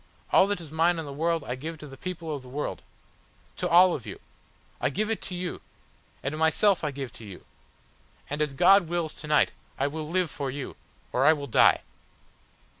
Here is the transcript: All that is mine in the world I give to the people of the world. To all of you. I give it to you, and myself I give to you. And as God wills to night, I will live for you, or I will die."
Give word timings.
All 0.31 0.47
that 0.47 0.59
is 0.59 0.71
mine 0.71 0.97
in 0.97 1.05
the 1.05 1.13
world 1.13 1.43
I 1.43 1.53
give 1.53 1.77
to 1.77 1.85
the 1.85 1.95
people 1.95 2.35
of 2.35 2.41
the 2.41 2.49
world. 2.49 2.81
To 3.57 3.69
all 3.69 3.93
of 3.93 4.07
you. 4.07 4.19
I 4.79 4.89
give 4.89 5.11
it 5.11 5.21
to 5.21 5.35
you, 5.35 5.61
and 6.23 6.35
myself 6.39 6.83
I 6.83 6.89
give 6.89 7.13
to 7.13 7.23
you. 7.23 7.45
And 8.27 8.41
as 8.41 8.53
God 8.53 8.87
wills 8.87 9.13
to 9.13 9.27
night, 9.27 9.51
I 9.77 9.85
will 9.85 10.09
live 10.09 10.31
for 10.31 10.49
you, 10.49 10.75
or 11.11 11.23
I 11.23 11.33
will 11.33 11.45
die." 11.45 11.81